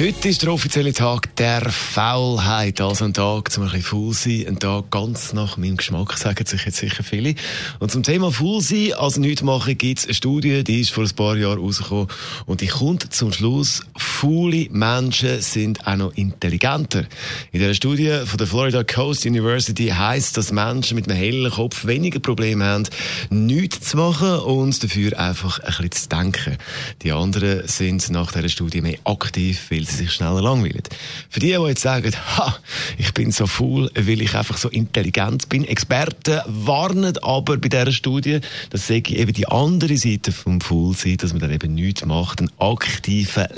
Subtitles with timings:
[0.00, 4.46] Heute ist der offizielle Tag der Faulheit, also ein Tag zum ein bisschen faul sein,
[4.48, 7.34] ein Tag ganz nach meinem Geschmack, sagen sich jetzt sicher viele.
[7.80, 11.04] Und zum Thema faul sein, also nichts machen, gibt es eine Studie, die ist vor
[11.04, 12.06] ein paar Jahren rausgekommen
[12.46, 13.82] und die kommt zum Schluss,
[14.20, 17.06] faule Menschen sind auch noch intelligenter.
[17.52, 21.86] In der Studie von der Florida Coast University heißt, dass Menschen mit einem hellen Kopf
[21.86, 22.84] weniger Probleme haben,
[23.30, 26.58] nichts zu machen und dafür einfach ein bisschen zu denken.
[27.00, 30.82] Die anderen sind nach dieser Studie mehr aktiv, weil sie sich schneller langweilen.
[31.30, 32.58] Für die, die jetzt sagen, ha,
[32.98, 35.64] ich bin so faul, weil ich einfach so intelligent bin.
[35.64, 41.40] Experten warnen aber bei dieser Studie, dass eben die andere Seite vom Faulsein, dass man
[41.40, 42.42] dann eben nichts macht.
[42.42, 43.48] Ein aktiver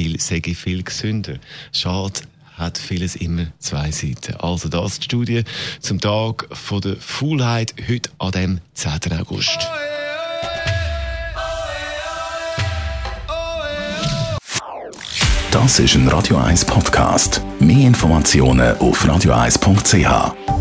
[0.00, 1.38] Lebensstil sei viel gesünder.
[1.72, 2.20] Schade,
[2.56, 4.36] hat vieles immer zwei Seiten.
[4.36, 5.44] Also das die Studie
[5.80, 9.12] zum Tag von der Faulheit heute an dem 10.
[9.18, 9.58] August.
[15.50, 17.42] Das ist ein Radio 1 Podcast.
[17.58, 20.59] Mehr Informationen auf radio1.ch.